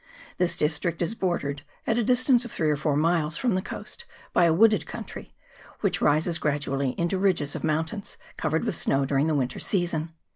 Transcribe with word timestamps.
This 0.39 0.57
district 0.57 0.99
is 1.03 1.13
bordered, 1.13 1.61
at 1.85 1.99
a 1.99 2.03
distance 2.03 2.43
of 2.43 2.51
three 2.51 2.71
or 2.71 2.75
four 2.75 2.95
miles 2.95 3.37
from 3.37 3.53
the 3.53 3.61
coast, 3.61 4.05
by 4.33 4.45
a 4.45 4.51
wooded 4.51 4.87
country, 4.87 5.31
which 5.81 6.01
rises 6.01 6.39
gradually 6.39 6.95
into 6.99 7.19
ridges 7.19 7.55
of 7.55 7.63
moun 7.63 7.85
tains 7.85 8.17
covered 8.35 8.65
with 8.65 8.73
snow 8.75 9.05
during 9.05 9.27
the 9.27 9.35
winter 9.35 9.59
season. 9.59 10.11